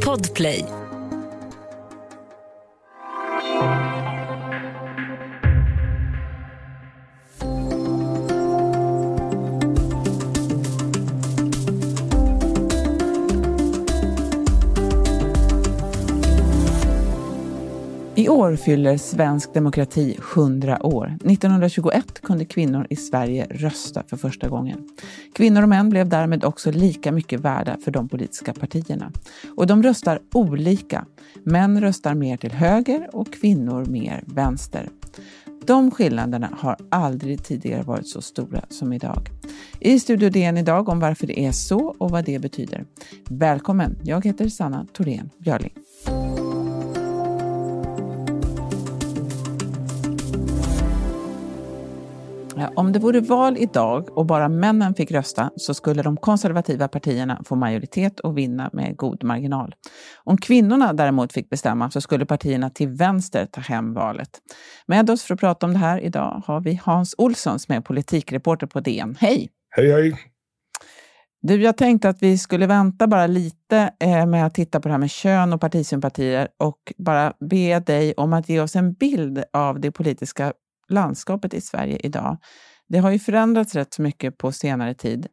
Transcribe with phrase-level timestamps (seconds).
[0.00, 0.85] Podplay.
[18.36, 21.06] År fyller svensk demokrati 100 år.
[21.06, 24.88] 1921 kunde kvinnor i Sverige rösta för första gången.
[25.34, 29.12] Kvinnor och män blev därmed också lika mycket värda för de politiska partierna.
[29.56, 31.06] Och de röstar olika.
[31.44, 34.88] Män röstar mer till höger och kvinnor mer vänster.
[35.66, 39.30] De skillnaderna har aldrig tidigare varit så stora som idag.
[39.80, 42.84] I Studio DN idag om varför det är så och vad det betyder.
[43.30, 43.98] Välkommen!
[44.02, 45.72] Jag heter Sanna Thorén Björling.
[52.76, 57.42] Om det vore val idag och bara männen fick rösta så skulle de konservativa partierna
[57.44, 59.74] få majoritet och vinna med god marginal.
[60.24, 64.30] Om kvinnorna däremot fick bestämma så skulle partierna till vänster ta hem valet.
[64.86, 67.80] Med oss för att prata om det här idag har vi Hans Olsson som är
[67.80, 69.16] politikreporter på DN.
[69.20, 69.50] Hej!
[69.76, 70.16] Hej, hej!
[71.42, 74.92] Du, jag tänkte att vi skulle vänta bara lite eh, med att titta på det
[74.92, 79.44] här med kön och partisympatier och bara be dig om att ge oss en bild
[79.52, 80.52] av det politiska
[80.88, 82.38] landskapet i Sverige idag.
[82.88, 85.26] Det har ju förändrats rätt så mycket på senare tid.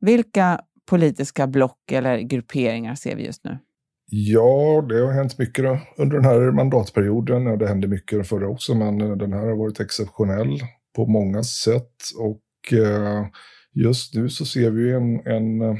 [0.00, 3.58] Vilka politiska block eller grupperingar ser vi just nu?
[4.06, 5.78] Ja, det har hänt mycket då.
[5.98, 7.46] under den här mandatperioden.
[7.46, 10.60] Ja, det hände mycket förra också, men eh, den här har varit exceptionell
[10.96, 11.96] på många sätt.
[12.18, 13.26] Och eh,
[13.72, 15.76] just nu så ser vi en, en eh,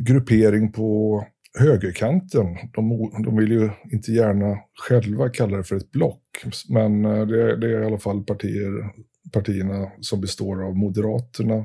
[0.00, 1.20] gruppering på
[1.58, 6.22] högerkanten, de, de vill ju inte gärna själva kalla det för ett block,
[6.68, 8.90] men eh, det, det är i alla fall partier,
[9.32, 11.64] partierna som består av Moderaterna,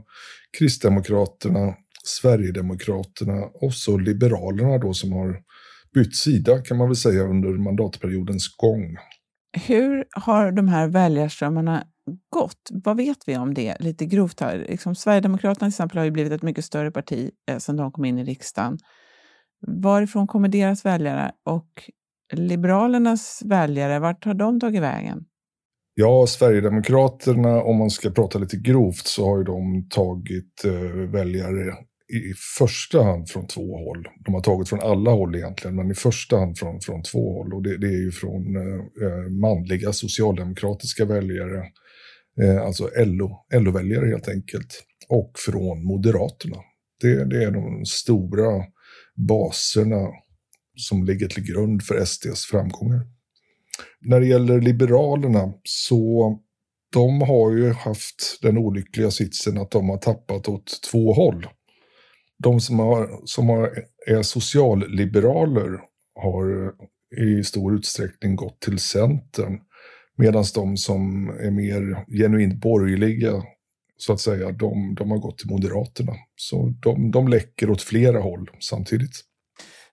[0.57, 5.41] Kristdemokraterna, Sverigedemokraterna och så Liberalerna då som har
[5.93, 8.97] bytt sida kan man väl säga under mandatperiodens gång.
[9.67, 11.83] Hur har de här väljarströmmarna
[12.29, 12.69] gått?
[12.71, 14.39] Vad vet vi om det lite grovt?
[14.39, 14.65] Här?
[14.69, 18.05] Liksom Sverigedemokraterna till exempel har ju blivit ett mycket större parti eh, sedan de kom
[18.05, 18.77] in i riksdagen.
[19.67, 21.69] Varifrån kommer deras väljare och
[22.33, 25.25] Liberalernas väljare, vart har de tagit vägen?
[25.93, 31.73] Ja, Sverigedemokraterna, om man ska prata lite grovt, så har ju de tagit eh, väljare
[32.13, 34.07] i första hand från två håll.
[34.25, 37.53] De har tagit från alla håll egentligen, men i första hand från, från två håll.
[37.53, 41.63] Och det, det är ju från eh, eh manliga socialdemokratiska väljare,
[42.41, 42.89] eh, alltså
[43.51, 46.57] LO-väljare helt enkelt, och från Moderaterna.
[47.01, 48.63] Det, det är de stora
[49.15, 50.07] baserna
[50.75, 53.01] som ligger till grund för SDs framgångar.
[53.99, 56.39] När det gäller Liberalerna så
[56.93, 61.47] de har ju haft den olyckliga sitsen att de har tappat åt två håll.
[62.43, 65.79] De som, har, som har, är socialliberaler
[66.15, 66.71] har
[67.17, 69.59] i stor utsträckning gått till Centern.
[70.17, 73.43] Medan de som är mer genuint borgerliga,
[73.97, 76.13] så att säga, de, de har gått till Moderaterna.
[76.35, 79.21] Så de, de läcker åt flera håll samtidigt.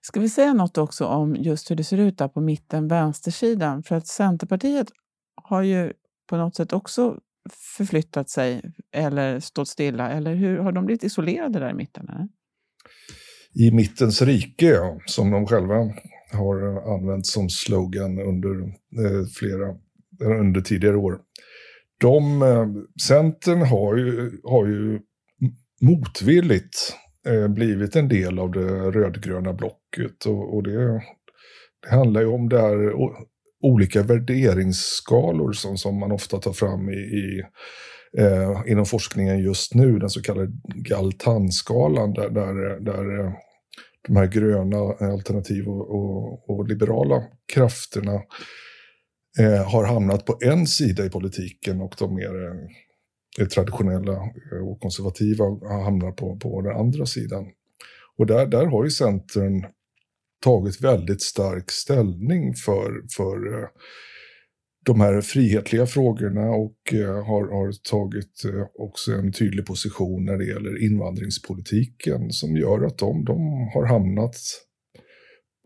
[0.01, 3.83] Ska vi säga något också om just hur det ser ut där på mitten, vänstersidan?
[3.83, 4.87] För att Centerpartiet
[5.43, 5.93] har ju
[6.29, 7.19] på något sätt också
[7.77, 10.11] förflyttat sig eller stått stilla.
[10.11, 12.09] Eller hur har de blivit isolerade där i mitten?
[12.09, 12.27] Eller?
[13.53, 15.75] I mittens rike, ja, som de själva
[16.31, 18.61] har använt som slogan under
[19.05, 19.75] eh, flera
[20.41, 21.19] under tidigare år.
[22.03, 22.67] De, eh,
[23.07, 24.99] Centern har ju, har ju
[25.81, 26.95] motvilligt
[27.27, 30.25] eh, blivit en del av det rödgröna blocket.
[30.25, 31.01] Och, och det,
[31.83, 32.93] det, handlar ju om det här
[33.63, 37.43] olika värderingsskalor som, som man ofta tar fram i, i
[38.17, 43.33] eh, inom forskningen just nu, den så kallade Galtanskalan där, där, där eh,
[44.07, 44.77] de här gröna
[45.13, 48.21] alternativ och, och, och liberala krafterna
[49.39, 52.45] eh, har hamnat på en sida i politiken och de mer
[53.39, 54.13] eh, traditionella
[54.51, 55.43] eh, och konservativa
[55.83, 57.45] hamnar på, på den andra sidan.
[58.17, 59.65] Och där, där har ju Centern
[60.43, 63.67] tagit väldigt stark ställning för, för eh,
[64.85, 70.37] de här frihetliga frågorna och eh, har, har tagit eh, också en tydlig position när
[70.37, 73.37] det gäller invandringspolitiken som gör att de, de
[73.73, 74.35] har hamnat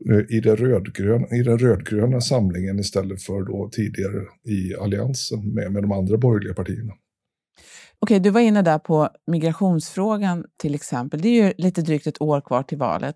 [0.10, 5.72] Eh, i, det rödgröna, i den rödgröna samlingen istället för då tidigare i alliansen med,
[5.72, 6.94] med de andra borgerliga partierna.
[8.00, 11.22] Okej, du var inne där på migrationsfrågan till exempel.
[11.22, 13.16] Det är ju lite drygt ett år kvar till valet.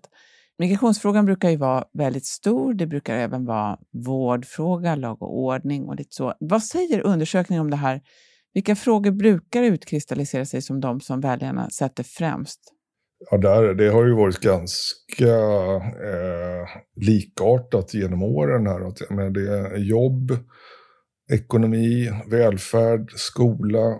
[0.58, 2.74] Migrationsfrågan brukar ju vara väldigt stor.
[2.74, 6.34] Det brukar även vara vårdfråga, lag och ordning och lite så.
[6.40, 8.00] Vad säger undersökningen om det här?
[8.54, 12.60] Vilka frågor brukar utkristallisera sig som de som väljarna sätter främst?
[13.30, 15.34] Ja, där, det har ju varit ganska
[16.08, 18.80] eh, likartat genom åren här.
[18.80, 20.36] Att, men det är jobb,
[21.32, 23.98] ekonomi, välfärd, skola.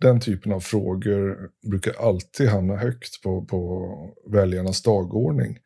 [0.00, 1.36] Den typen av frågor
[1.70, 3.86] brukar alltid hamna högt på, på
[4.32, 5.56] väljarnas dagordning.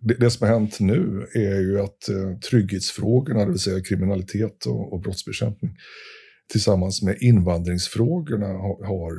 [0.00, 4.66] Det, det som har hänt nu är ju att eh, trygghetsfrågorna, det vill säga kriminalitet
[4.66, 5.70] och, och brottsbekämpning,
[6.52, 9.12] tillsammans med invandringsfrågorna har, har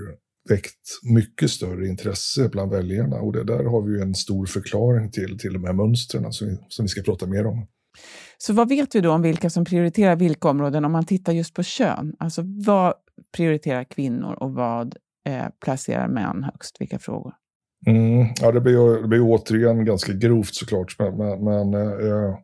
[0.50, 3.16] väckt mycket större intresse bland väljarna.
[3.16, 6.48] Och det där har vi ju en stor förklaring till, till de här mönstren som
[6.48, 7.68] vi, som vi ska prata mer om.
[8.38, 11.54] Så vad vet vi då om vilka som prioriterar vilka områden om man tittar just
[11.54, 12.16] på kön?
[12.20, 12.94] Alltså vad
[13.36, 14.96] prioriterar kvinnor och vad
[15.30, 16.82] eh, placerar män högst?
[16.82, 17.34] Vilka frågor?
[17.88, 22.36] Mm, ja, det blir, det blir återigen ganska grovt såklart, men, men eh,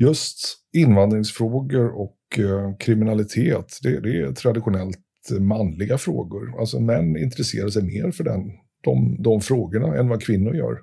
[0.00, 4.98] just invandringsfrågor och eh, kriminalitet, det, det, är traditionellt
[5.30, 6.60] manliga frågor.
[6.60, 8.50] Alltså män intresserar sig mer för den,
[8.84, 10.78] de, de frågorna än vad kvinnor gör.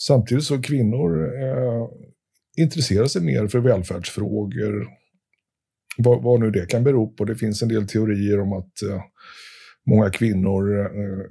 [0.00, 1.88] Samtidigt så kvinnor eh,
[2.58, 4.86] intresserar sig mer för välfärdsfrågor.
[5.96, 7.24] Vad, vad, nu det kan bero på.
[7.24, 9.02] Det finns en del teorier om att eh,
[9.86, 11.26] många kvinnor eh,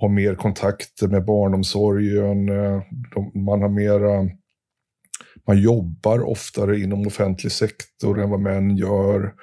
[0.00, 2.48] har mer kontakter med barnomsorgen.
[2.48, 2.82] Eh,
[3.14, 4.28] de, man har mera
[5.46, 9.34] man jobbar oftare inom offentlig sektor än vad män gör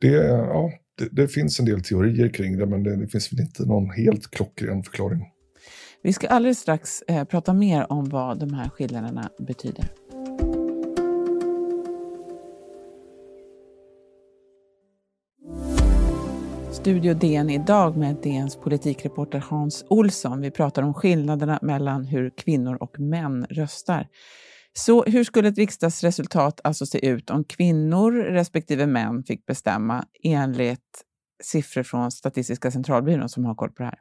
[0.00, 3.40] det, ja, det, det, finns en del teorier kring det, men det, det, finns väl
[3.40, 5.24] inte någon helt klockren förklaring.
[6.02, 9.84] Vi ska alldeles strax eh, prata mer om vad de här skillnaderna betyder.
[16.72, 20.40] Studio DN idag med DNs politikreporter Hans Olsson.
[20.40, 24.06] Vi pratar om skillnaderna mellan hur kvinnor och män röstar.
[24.72, 31.04] Så hur skulle ett riksdagsresultat alltså se ut om kvinnor respektive män fick bestämma enligt
[31.42, 33.98] siffror från Statistiska centralbyrån som har koll på det här?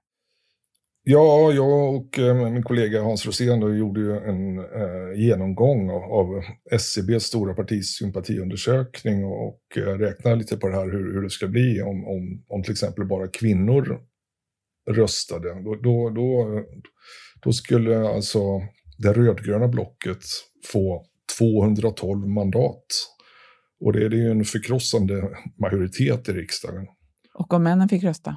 [1.03, 6.43] Ja, jag och eh, min kollega Hans Rosén gjorde ju en eh, genomgång av, av
[6.71, 11.81] SCBs stora partisympatiundersökning och eh, räknade lite på det här hur, hur det skulle bli
[11.81, 13.99] om, om, om till exempel bara kvinnor
[14.89, 15.63] röstade.
[15.63, 16.63] Då, då, då,
[17.43, 18.39] då skulle alltså
[18.99, 20.23] det rödgröna blocket
[20.71, 21.05] få
[21.37, 22.85] 212 mandat.
[23.85, 25.29] Och det är ju en förkrossande
[25.61, 26.87] majoritet i riksdagen.
[27.33, 28.35] Och om männen fick rösta?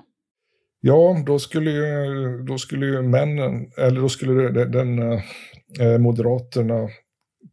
[0.81, 4.99] Ja, då skulle ju, då skulle ju männen, eller då skulle det, den,
[5.81, 6.89] eh, Moderaterna,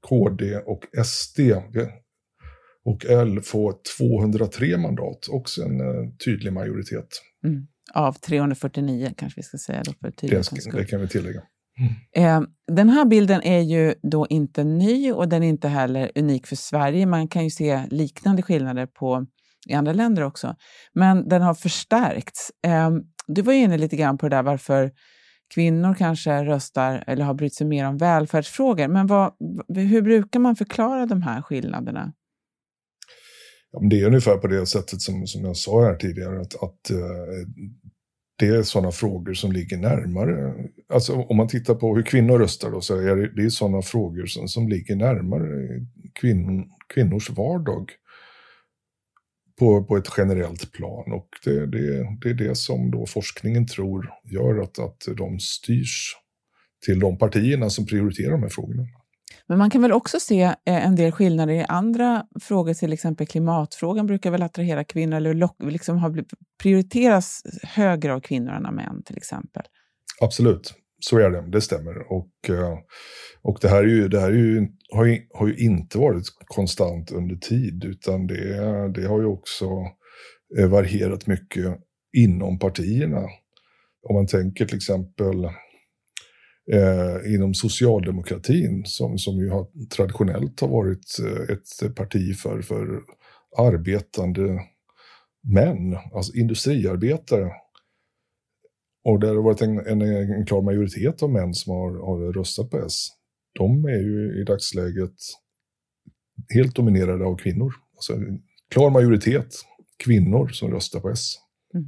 [0.10, 1.40] KD och SD
[2.86, 7.08] och L få 203 mandat, också en eh, tydlig majoritet.
[7.44, 7.68] Mm.
[7.94, 10.28] Av 349 kanske vi ska säga då för det,
[10.78, 11.42] det kan vi tillägga.
[12.16, 16.48] Eh, den här bilden är ju då inte ny och den är inte heller unik
[16.48, 17.06] för Sverige.
[17.06, 19.26] Man kan ju se liknande skillnader på,
[19.70, 20.56] i andra länder också.
[20.94, 22.52] Men den har förstärkts.
[22.68, 22.90] Eh,
[23.28, 24.92] du var ju inne lite grann på det där varför
[25.54, 28.88] kvinnor kanske röstar eller har brytt sig mer om välfärdsfrågor.
[28.88, 29.34] Men vad,
[29.76, 32.14] hur brukar man förklara de här skillnaderna?
[33.72, 36.90] Ja, det är ungefär på det sättet som, som jag sa här tidigare, att, att
[36.90, 36.98] eh,
[38.40, 40.54] det är sådana frågor som ligger närmare.
[40.94, 43.82] Alltså om man tittar på hur kvinnor röstar då, så är det, det är sådana
[43.82, 47.92] frågor som, som ligger närmare kvinn, kvinnors vardag
[49.60, 51.12] på, på ett generellt plan.
[51.12, 56.16] Och det, det, det är det som då forskningen tror gör att, att de styrs
[56.86, 58.88] till de partierna som prioriterar de här frågorna.
[59.50, 63.28] Men man kan väl också se eh, en del skillnader i andra frågor, till exempel
[63.28, 66.24] klimatfrågan brukar väl attrahera kvinnor eller lock, liksom har
[66.62, 69.64] prioriteras högre av kvinnor än av män till exempel.
[70.22, 72.12] Absolut, så är det, det stämmer.
[72.12, 72.78] Och, eh,
[73.42, 76.24] och det här, är ju, det här är ju, har, ju, har ju inte varit
[76.46, 79.66] konstant under tid, utan det, det har ju också
[80.60, 81.78] eh, varierat mycket
[82.18, 83.22] inom partierna.
[84.10, 85.50] Om man tänker till exempel
[86.74, 93.02] eh, inom socialdemokratin som, som ju har, traditionellt har varit eh, ett parti för, för
[93.58, 94.60] arbetande
[95.54, 97.52] män, alltså industriarbetare.
[99.04, 102.34] Och där har det varit en, en, en klar majoritet av män som har, har
[102.34, 103.08] röstat på S.
[103.60, 105.16] De är ju i dagsläget
[106.54, 107.74] helt dominerade av kvinnor.
[107.96, 109.56] Alltså en klar majoritet
[110.04, 111.36] kvinnor som röstar på S.
[111.74, 111.86] Mm.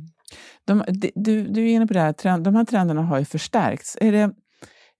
[0.66, 0.84] De,
[1.16, 3.98] du, du är inne på det här, de här trenderna har ju förstärkts.
[4.02, 4.34] Är det,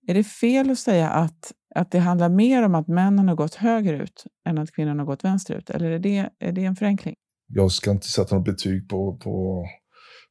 [0.08, 3.56] är det fel att säga att, att det handlar mer om att männen har gått
[3.56, 5.70] högerut än att kvinnorna har gått vänsterut?
[5.70, 7.16] Eller är det, är det en förenkling?
[7.54, 9.66] Jag ska inte sätta något betyg på, på,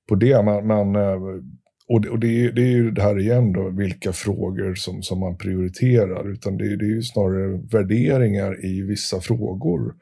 [0.08, 1.20] på det, men, men eh,
[1.88, 5.02] och, det, och det, är, det är ju det här igen då, vilka frågor som,
[5.02, 9.94] som man prioriterar, utan det, det är ju snarare värderingar i vissa frågor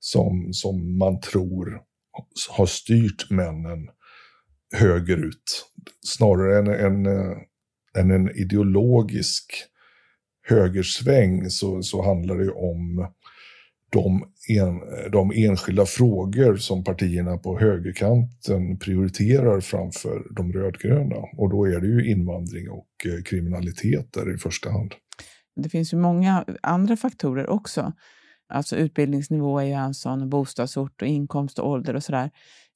[0.00, 1.80] som, som man tror
[2.50, 3.88] har styrt männen
[4.74, 5.66] högerut,
[6.06, 7.36] snarare än, än eh,
[7.98, 9.54] än en ideologisk
[10.48, 13.08] högersväng så, så handlar det om
[13.90, 14.80] de, en,
[15.10, 21.16] de enskilda frågor som partierna på högerkanten prioriterar framför de rödgröna.
[21.36, 24.94] Och då är det ju invandring och eh, kriminalitet där i första hand.
[25.56, 27.92] Det finns ju många andra faktorer också.
[28.48, 32.30] Alltså utbildningsnivå är ju en sån, bostadsort och inkomst och ålder och sådär.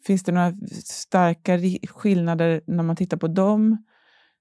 [0.07, 0.53] Finns det några
[0.85, 1.59] starka
[1.89, 3.85] skillnader när man tittar på dem?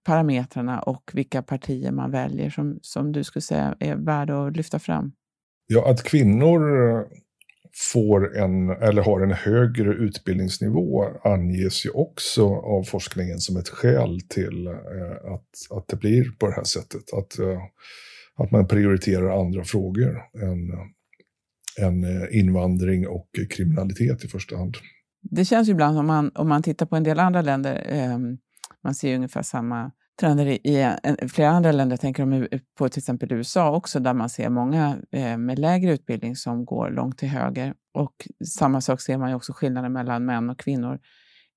[0.05, 4.79] Parametrarna och vilka partier man väljer som, som du skulle säga är värda att lyfta
[4.79, 5.11] fram?
[5.67, 6.59] Ja, att kvinnor
[7.93, 14.21] får en, eller har en högre utbildningsnivå anges ju också av forskningen som ett skäl
[14.21, 17.13] till eh, att, att det blir på det här sättet.
[17.13, 17.59] Att, eh,
[18.35, 20.71] att man prioriterar andra frågor än,
[21.87, 24.77] än eh, invandring och kriminalitet i första hand.
[25.21, 28.17] Det känns ju ibland, om man, om man tittar på en del andra länder, eh,
[28.85, 31.93] man ser ungefär samma trender i, i flera andra länder.
[31.93, 36.35] Jag tänker på till exempel USA också, där man ser många eh, med lägre utbildning
[36.35, 37.73] som går långt till höger.
[37.93, 40.99] Och samma sak ser man ju också skillnaden mellan män och kvinnor.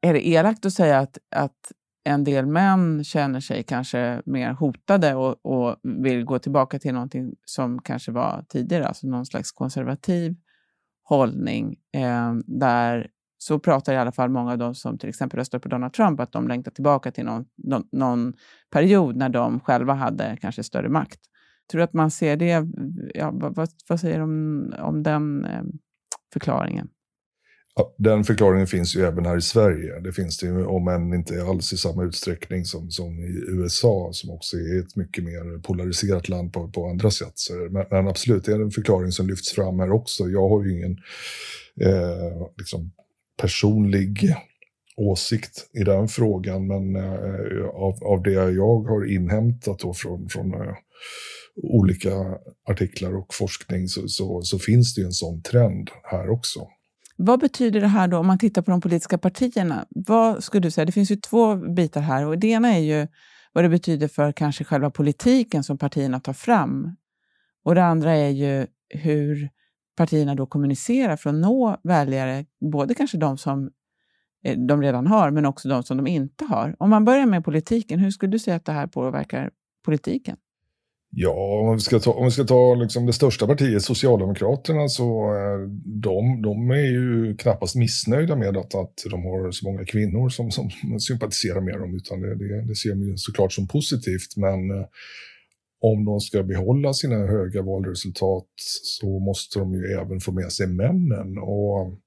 [0.01, 1.73] Är det elakt att säga att, att
[2.05, 7.35] en del män känner sig kanske mer hotade och, och vill gå tillbaka till någonting
[7.45, 10.37] som kanske var tidigare, alltså någon slags konservativ
[11.03, 15.59] hållning eh, där så pratar i alla fall många av de som till exempel röstar
[15.59, 18.35] på Donald Trump att de längtar tillbaka till någon, någon, någon
[18.71, 21.21] period när de själva hade kanske större makt.
[21.71, 22.67] Tror du att man ser det?
[23.15, 25.63] Ja, vad, vad säger du om, om den eh,
[26.33, 26.89] förklaringen?
[27.79, 30.01] Ja, den förklaringen finns ju även här i Sverige.
[30.01, 34.11] Det finns det ju, om än inte alls i samma utsträckning som, som i USA,
[34.13, 37.33] som också är ett mycket mer polariserat land på, på andra sätt.
[37.35, 40.29] Så, men, men, absolut, det är en förklaring som lyfts fram här också.
[40.29, 40.99] Jag har ju ingen
[41.81, 42.91] eh, liksom,
[43.41, 44.35] personlig
[44.97, 50.55] åsikt i den frågan, men eh, av, av det jag har inhämtat då från, från
[50.55, 50.75] eh,
[51.63, 52.11] olika
[52.69, 56.69] artiklar och forskning så, så, så, finns det ju en sån trend här också.
[57.17, 59.87] Vad betyder det här då om man tittar på de politiska partierna?
[59.91, 60.85] Vad skulle du säga?
[60.85, 63.07] Det finns ju två bitar här och det ena är ju
[63.53, 66.97] vad det betyder för kanske själva politiken som partierna tar fram.
[67.65, 69.51] Och det andra är ju hur
[69.99, 73.71] partierna då kommunicerar för att nå väljare, både kanske de som
[74.45, 76.77] eh, de redan har, men också de som de inte har.
[76.79, 79.51] Om man börjar med politiken, hur skulle du säga att det här påverkar
[79.85, 80.37] politiken?
[81.11, 85.33] Ja, om vi ska ta, om vi ska ta liksom det största partiet, Socialdemokraterna, så
[85.33, 85.59] är
[86.01, 90.51] de, de är ju knappast missnöjda med att, att de har så många kvinnor som,
[90.51, 94.37] som sympatiserar med dem, utan det, det, det ser de ju såklart som positivt.
[94.37, 94.87] Men eh,
[95.81, 98.49] om de ska behålla sina höga valresultat
[98.83, 101.39] så måste de ju även få med sig männen.
[101.39, 101.99] Och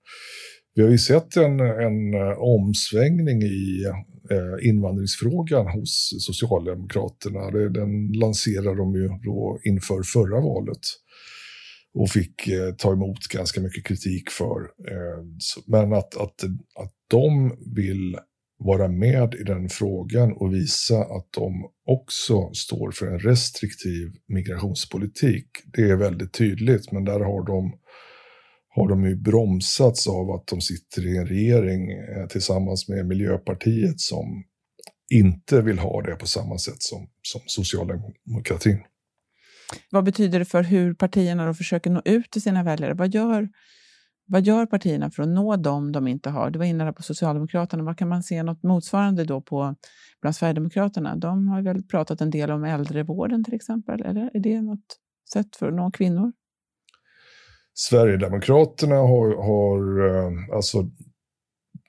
[0.76, 3.84] vi har ju sett en, en eh, omsvängning i
[4.32, 7.52] eh, invandringsfrågan hos Socialdemokraterna.
[7.70, 10.82] Den lanserade de ju då inför förra valet
[11.94, 14.60] och fick eh, ta emot ganska mycket kritik för.
[14.92, 15.24] Eh,
[15.68, 16.44] men att, att,
[16.76, 18.18] att de vill
[18.66, 25.48] vara med i den frågan och visa att de också står för en restriktiv migrationspolitik.
[25.74, 27.74] Det är väldigt tydligt, men där har de,
[28.70, 34.00] har de ju bromsats av att de sitter i en regering eh, tillsammans med Miljöpartiet
[34.00, 34.44] som
[35.14, 38.80] inte vill ha det på samma sätt som, som socialdemokratin.
[39.90, 42.94] Vad betyder det för hur partierna då försöker nå ut till sina väljare?
[42.94, 43.50] Vad gör
[44.32, 46.50] vad gör partierna för att nå dem de inte har?
[46.50, 47.84] Du var inne på Socialdemokraterna.
[47.84, 49.76] Vad kan man se något motsvarande då på
[50.22, 51.16] bland Sverigedemokraterna?
[51.16, 54.02] De har väl pratat en del om äldrevården till exempel.
[54.02, 54.98] Eller är det något
[55.34, 56.32] sätt för att nå kvinnor?
[57.74, 60.90] Sverigedemokraterna har, har eh, alltså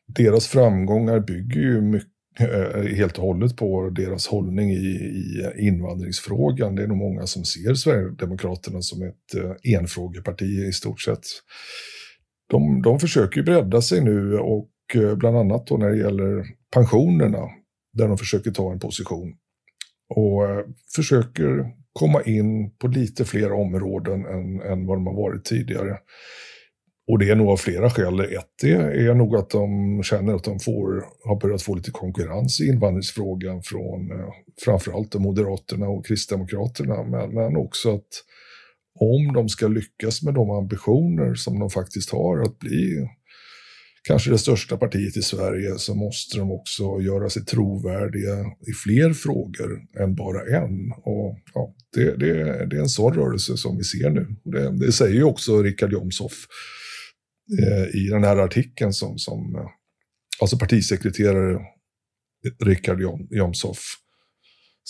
[0.07, 2.09] deras framgångar bygger ju mycket
[2.41, 6.75] eh, helt och hållet på deras hållning i, i invandringsfrågan.
[6.75, 11.25] Det är nog många som ser Sverigedemokraterna som ett eh, enfrågeparti i stort sett
[12.51, 16.45] de, de försöker ju bredda sig nu och eh, bland annat då när det gäller
[16.75, 17.49] pensionerna,
[17.93, 19.35] där de försöker ta en position.
[20.15, 20.65] Och eh,
[20.97, 25.99] försöker komma in på lite fler områden än, än vad de har varit tidigare.
[27.09, 28.21] Och det är nog av flera skäl.
[28.21, 32.61] Ett det är nog att de känner att de får, har börjat få lite konkurrens
[32.61, 34.29] i invandringsfrågan från eh,
[34.65, 38.25] framförallt Moderaterna och Kristdemokraterna, men, men också att
[39.01, 43.09] om de ska lyckas med de ambitioner som de faktiskt har att bli
[44.03, 49.13] kanske det största partiet i Sverige så måste de också göra sig trovärdiga i fler
[49.13, 50.93] frågor än bara en.
[50.93, 54.27] Och ja, det, det, det är en sån rörelse som vi ser nu.
[54.45, 56.47] Det, det säger ju också Richard Jomshoff
[57.59, 59.67] eh, i den här artikeln som, som eh,
[60.41, 61.61] alltså partisekreterare
[62.65, 63.83] Richard Jomshoff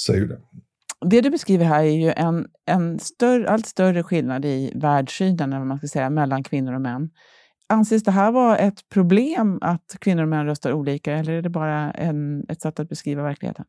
[0.06, 0.40] säger det.
[1.10, 5.64] Det du beskriver här är ju en, en större, allt större skillnad i världssynen eller
[5.64, 7.10] man ska säga, mellan kvinnor och män.
[7.68, 11.50] Anses det här vara ett problem att kvinnor och män röstar olika eller är det
[11.50, 13.64] bara en, ett sätt att beskriva verkligheten?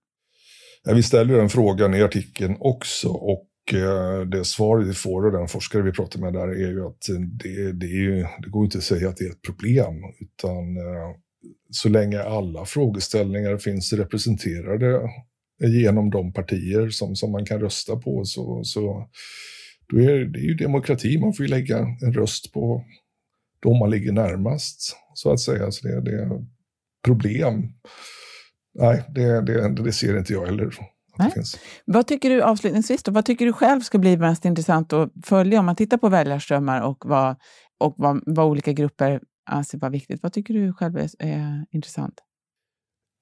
[0.83, 5.31] Ja, vi ställer den frågan i artikeln också och eh, det svar vi får och
[5.31, 7.01] den forskare vi pratar med där är ju att
[7.43, 10.77] det, det, är ju, det går inte att säga att det är ett problem utan
[10.77, 11.15] eh,
[11.69, 14.99] så länge alla frågeställningar finns representerade
[15.59, 19.09] genom de partier som, som man kan rösta på så, så
[19.89, 21.17] då är det är ju demokrati.
[21.17, 22.85] Man får ju lägga en röst på
[23.59, 25.71] de man ligger närmast, så att säga.
[25.71, 26.45] Så det, det är
[27.05, 27.73] problem.
[28.75, 30.75] Nej, det, det, det ser inte jag heller.
[31.85, 35.59] Vad tycker du avslutningsvis då, vad tycker du själv ska bli mest intressant att följa
[35.59, 37.35] om man tittar på väljarströmmar och vad,
[37.79, 40.23] och vad, vad olika grupper anser vara viktigt?
[40.23, 42.21] Vad tycker du själv är, är intressant?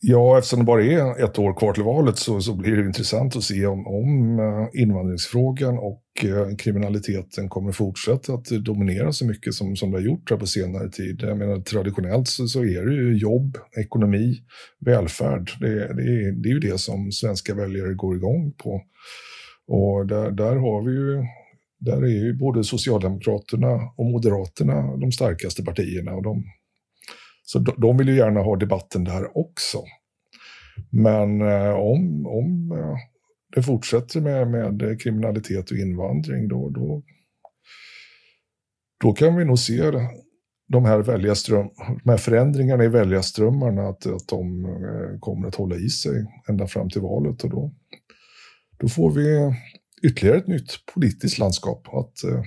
[0.04, 3.36] Ja, eftersom det bara är ett år kvar till valet så, så blir det intressant
[3.36, 9.54] att se om, om eh, invandringsfrågan och eh, kriminaliteten kommer fortsätta att dominera så mycket
[9.54, 11.22] som, som det har gjort här på senare tid.
[11.22, 14.38] Jag menar, traditionellt så, så är det ju jobb, ekonomi,
[14.86, 15.52] välfärd.
[15.60, 18.82] Det, det, är, det är ju det som svenska väljare går igång på.
[19.68, 21.26] Och där, där har vi ju
[21.80, 26.14] där är ju både Socialdemokraterna och Moderaterna de starkaste partierna.
[26.14, 26.44] Och de
[27.42, 29.78] så de, de vill ju gärna ha debatten där också.
[30.90, 32.96] Men eh, om, om eh,
[33.56, 37.04] det fortsätter med, med kriminalitet och invandring, då, då,
[39.04, 39.92] då kan vi nog se
[40.68, 41.70] de här, väljarström,
[42.04, 46.68] de här förändringarna i väljarströmmarna, att, att de eh, kommer att hålla i sig ända
[46.68, 47.44] fram till valet.
[47.44, 47.72] Och då,
[48.78, 49.56] då får vi
[50.04, 52.42] ytterligare ett nytt politiskt landskap att eh,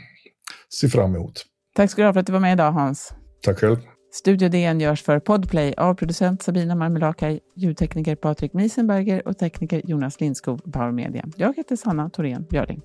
[0.68, 1.44] se fram emot.
[1.74, 3.14] Tack ska du ha för att du var med idag, Hans.
[3.42, 3.76] Tack själv.
[4.14, 10.20] Studio DN görs för Podplay av producent Sabina Marmelakai, ljudtekniker Patrik Miesenberger och tekniker Jonas
[10.20, 11.24] Lindskog, Power Media.
[11.36, 12.82] Jag heter Sanna Thorén Björling.